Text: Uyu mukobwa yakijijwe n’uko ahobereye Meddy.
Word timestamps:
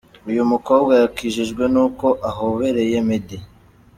Uyu 0.29 0.43
mukobwa 0.51 0.93
yakijijwe 1.01 1.63
n’uko 1.73 2.07
ahobereye 2.29 2.97
Meddy. 3.07 3.39